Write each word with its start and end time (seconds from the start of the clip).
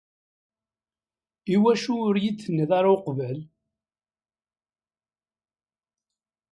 Iwacu 1.55 1.93
ur 2.07 2.15
yi-d-tenniḍ 2.23 2.71
ara 2.77 2.89
akka 2.95 2.95
uqbel? 3.03 3.39